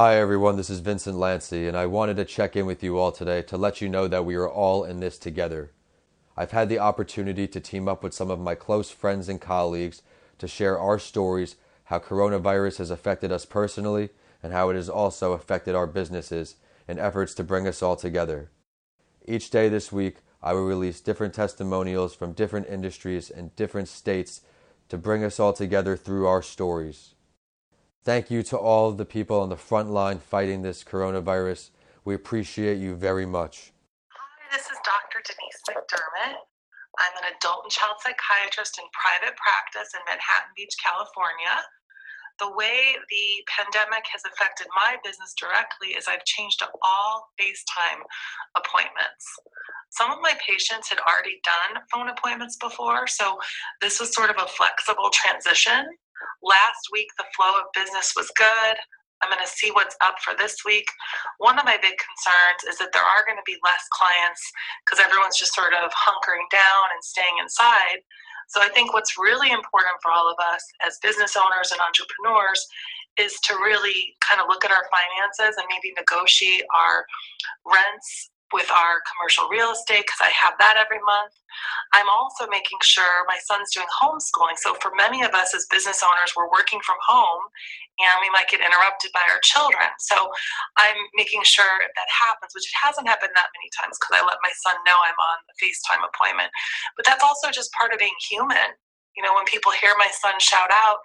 [0.00, 0.56] Hi, everyone.
[0.56, 3.56] This is Vincent Lanci, and I wanted to check in with you all today to
[3.56, 5.72] let you know that we are all in this together.
[6.36, 10.02] I've had the opportunity to team up with some of my close friends and colleagues
[10.38, 11.56] to share our stories,
[11.86, 16.54] how coronavirus has affected us personally, and how it has also affected our businesses
[16.86, 18.52] in efforts to bring us all together.
[19.26, 24.42] Each day this week, I will release different testimonials from different industries and different states
[24.90, 27.16] to bring us all together through our stories.
[28.04, 31.70] Thank you to all of the people on the front line fighting this coronavirus.
[32.04, 33.72] We appreciate you very much.
[34.08, 35.20] Hi, this is Dr.
[35.26, 36.40] Denise McDermott.
[36.98, 41.62] I'm an adult and child psychiatrist in private practice in Manhattan Beach, California.
[42.38, 48.02] The way the pandemic has affected my business directly is I've changed to all FaceTime
[48.56, 49.26] appointments.
[49.90, 53.38] Some of my patients had already done phone appointments before, so
[53.80, 55.86] this was sort of a flexible transition.
[56.42, 58.76] Last week, the flow of business was good.
[59.22, 60.86] I'm going to see what's up for this week.
[61.38, 64.42] One of my big concerns is that there are going to be less clients
[64.86, 67.98] because everyone's just sort of hunkering down and staying inside.
[68.48, 72.62] So I think what's really important for all of us as business owners and entrepreneurs
[73.18, 77.04] is to really kind of look at our finances and maybe negotiate our
[77.66, 81.34] rents with our commercial real estate because I have that every month.
[81.92, 84.56] I'm also making sure my son's doing homeschooling.
[84.56, 87.44] So, for many of us as business owners, we're working from home
[87.98, 89.88] and we might get interrupted by our children.
[90.00, 90.30] So,
[90.76, 94.40] I'm making sure that happens, which it hasn't happened that many times because I let
[94.44, 96.52] my son know I'm on the FaceTime appointment.
[96.96, 98.76] But that's also just part of being human.
[99.16, 101.02] You know, when people hear my son shout out,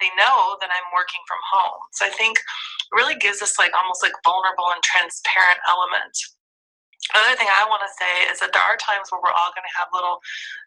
[0.00, 1.80] they know that I'm working from home.
[1.92, 2.36] So I think
[2.92, 6.14] really gives us like almost like vulnerable and transparent element
[7.14, 9.66] Another thing I want to say is that there are times where we're all going
[9.66, 10.18] to have little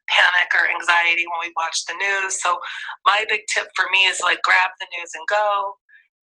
[0.08, 2.40] panic or anxiety when we watch the news.
[2.42, 2.58] So
[3.06, 5.76] my big tip for me is like grab the news and go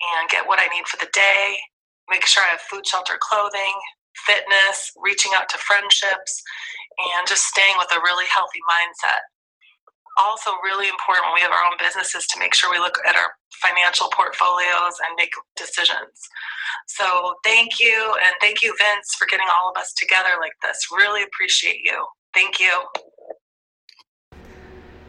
[0.00, 1.60] and get what I need for the day.
[2.08, 3.76] Make sure I have food, shelter, clothing,
[4.24, 6.42] fitness, reaching out to friendships,
[6.98, 9.22] and just staying with a really healthy mindset
[10.18, 13.16] also really important when we have our own businesses to make sure we look at
[13.16, 13.30] our
[13.62, 16.28] financial portfolios and make decisions.
[16.86, 20.78] So thank you, and thank you, Vince, for getting all of us together like this.
[20.92, 22.04] Really appreciate you.
[22.34, 22.84] Thank you.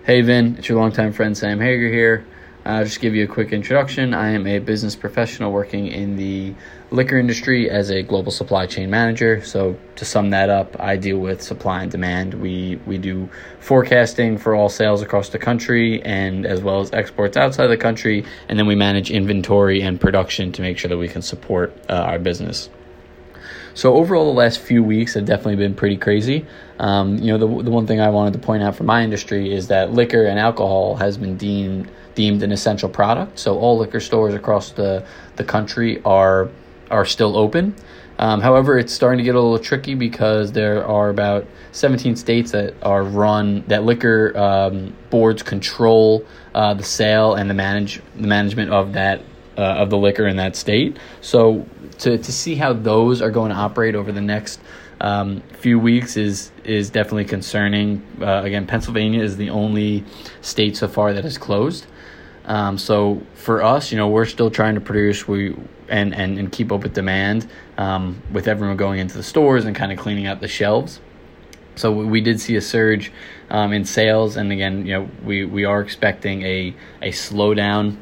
[0.04, 2.26] Hey, Vin, it's your longtime friend Sam Hager here.
[2.66, 4.14] Uh, just give you a quick introduction.
[4.14, 6.54] I am a business professional working in the
[6.92, 9.44] liquor industry as a global supply chain manager.
[9.44, 12.34] So to sum that up, I deal with supply and demand.
[12.34, 13.30] We we do
[13.60, 18.26] forecasting for all sales across the country and as well as exports outside the country,
[18.48, 21.94] and then we manage inventory and production to make sure that we can support uh,
[21.94, 22.70] our business.
[23.76, 26.46] So overall, the last few weeks have definitely been pretty crazy.
[26.80, 29.54] Um, you know, the, the one thing I wanted to point out for my industry
[29.54, 33.40] is that liquor and alcohol has been deemed deemed an essential product.
[33.40, 35.06] So all liquor stores across the,
[35.38, 36.50] the country are
[36.90, 37.76] are still open.
[38.20, 42.52] Um, however, it's starting to get a little tricky because there are about 17 states
[42.52, 48.28] that are run that liquor um, boards control uh, the sale and the manage the
[48.28, 49.22] management of that
[49.58, 50.98] uh, of the liquor in that state.
[51.22, 51.66] So
[52.00, 54.60] to to see how those are going to operate over the next
[55.02, 58.06] um, few weeks is is definitely concerning.
[58.22, 60.04] Uh, again, Pennsylvania is the only
[60.42, 61.86] state so far that has closed.
[62.46, 65.56] Um, so for us, you know, we're still trying to produce we
[65.90, 69.76] and and, and keep up with demand um, with everyone going into the stores and
[69.76, 71.00] kind of cleaning out the shelves.
[71.76, 73.12] So we did see a surge
[73.50, 77.98] um, in sales, and again, you know, we, we are expecting a a slowdown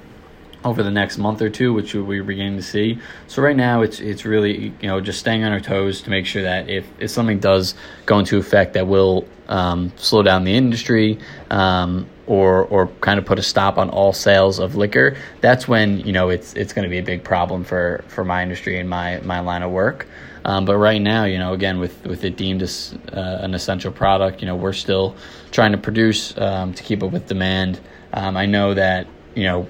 [0.67, 2.99] over the next month or two, which we're beginning to see.
[3.27, 6.25] So right now, it's it's really you know just staying on our toes to make
[6.25, 10.55] sure that if, if something does go into effect, that will um, slow down the
[10.55, 11.19] industry
[11.49, 15.17] um, or or kind of put a stop on all sales of liquor.
[15.41, 18.43] That's when you know it's it's going to be a big problem for for my
[18.43, 20.07] industry and my my line of work.
[20.45, 23.91] Um, but right now, you know, again with with it deemed as uh, an essential
[23.91, 25.15] product, you know, we're still
[25.51, 27.79] trying to produce um, to keep up with demand.
[28.13, 29.67] Um, I know that you know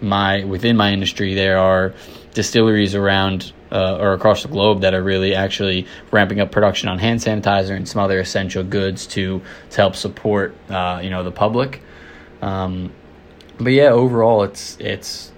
[0.00, 1.94] my within my industry there are
[2.34, 6.98] distilleries around uh, or across the globe that are really actually ramping up production on
[6.98, 11.32] hand sanitizer and some other essential goods to to help support uh, you know the
[11.32, 11.82] public.
[12.42, 12.92] Um,
[13.58, 15.32] but yeah, overall, it's it's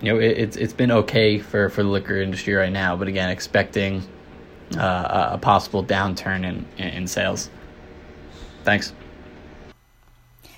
[0.00, 2.96] you know it, it's it's been okay for for the liquor industry right now.
[2.96, 4.02] But again, expecting
[4.76, 7.50] uh, a possible downturn in in sales.
[8.64, 8.92] Thanks.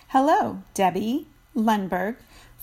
[0.08, 2.16] Hello, Debbie Lundberg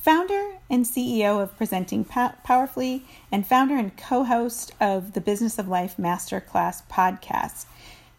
[0.07, 5.67] founder and CEO of Presenting Powerfully, and founder and co host of the Business of
[5.67, 7.65] Life Masterclass podcast.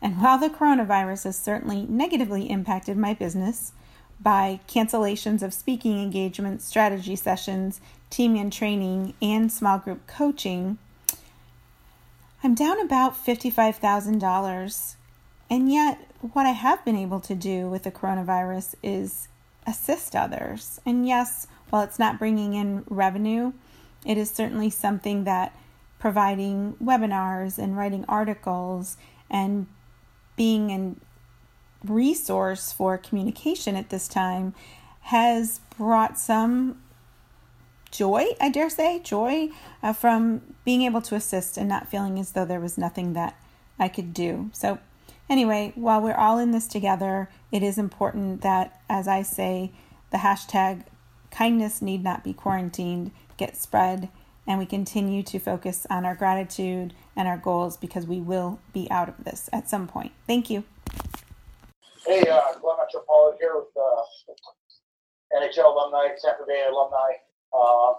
[0.03, 3.73] And while the coronavirus has certainly negatively impacted my business
[4.21, 7.81] by cancellations of speaking engagements, strategy sessions,
[8.11, 10.77] team and training and small group coaching,
[12.45, 14.95] I'm down about $55,000.
[15.49, 19.29] And yet, what I have been able to do with the coronavirus is
[19.67, 20.81] assist others.
[20.85, 23.53] And yes, while it's not bringing in revenue,
[24.07, 25.55] it is certainly something that
[25.99, 28.97] providing webinars and writing articles
[29.31, 29.67] and
[30.37, 34.55] being a resource for communication at this time
[35.03, 36.81] has brought some
[37.91, 39.51] joy, I dare say, joy
[39.83, 43.37] uh, from being able to assist and not feeling as though there was nothing that
[43.79, 44.51] I could do.
[44.53, 44.79] So,
[45.29, 49.73] anyway, while we're all in this together, it is important that, as I say,
[50.11, 50.85] the hashtag
[51.39, 54.09] kindness need not be quarantined get spread
[54.45, 58.91] and we continue to focus on our gratitude and our goals because we will be
[58.91, 60.11] out of this at some point.
[60.27, 60.65] Thank you.
[62.05, 67.13] Hey, uh, Glen Metropolit here with uh, NHL alumni, Tampa Bay alumni.
[67.53, 67.95] Uh,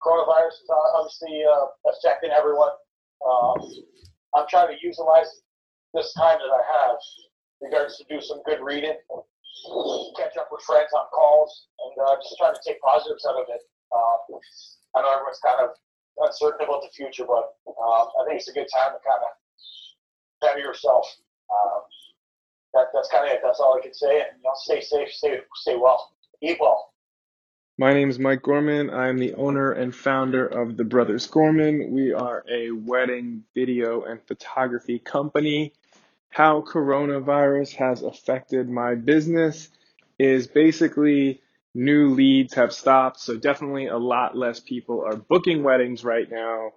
[0.00, 2.70] coronavirus is obviously uh, affecting everyone.
[3.28, 3.56] Um,
[4.34, 5.42] I'm trying to utilize
[5.92, 6.96] this time that I have
[7.60, 8.94] in regards to do some good reading,
[10.16, 13.46] catch up with friends on calls, and uh, just trying to take positives out of
[13.48, 13.62] it.
[13.94, 14.40] Um,
[14.96, 15.70] I know everyone's kind of
[16.18, 19.32] uncertain about the future, but um, I think it's a good time to kind of
[20.40, 21.06] better yourself.
[21.50, 21.82] Um,
[22.74, 23.40] that, that's kind of it.
[23.42, 24.20] That's all I can say.
[24.20, 26.10] And you know, stay safe, stay stay well,
[26.42, 26.92] eat well.
[27.78, 28.88] My name is Mike Gorman.
[28.88, 31.90] I'm the owner and founder of the Brothers Gorman.
[31.90, 35.74] We are a wedding video and photography company.
[36.30, 39.68] How coronavirus has affected my business
[40.18, 41.40] is basically
[41.74, 46.72] new leads have stopped, so definitely a lot less people are booking weddings right now.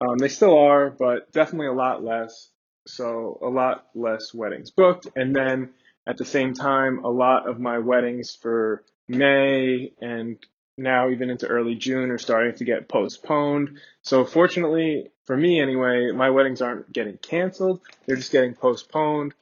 [0.00, 2.50] Um, they still are, but definitely a lot less.
[2.86, 5.08] So a lot less weddings booked.
[5.16, 5.70] And then
[6.06, 10.38] at the same time, a lot of my weddings for May and
[10.76, 13.78] now even into early June are starting to get postponed.
[14.02, 17.80] So fortunately for me anyway, my weddings aren't getting canceled.
[18.06, 19.34] They're just getting postponed.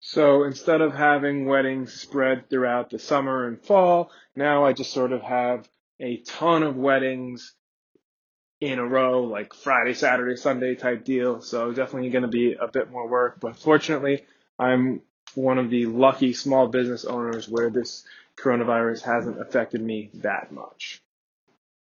[0.00, 5.12] So instead of having weddings spread throughout the summer and fall, now I just sort
[5.12, 5.68] of have
[5.98, 7.54] a ton of weddings
[8.60, 11.40] in a row, like Friday, Saturday, Sunday type deal.
[11.40, 13.40] So definitely going to be a bit more work.
[13.40, 14.24] But fortunately,
[14.58, 15.02] I'm
[15.34, 18.04] one of the lucky small business owners where this
[18.36, 21.00] coronavirus hasn't affected me that much.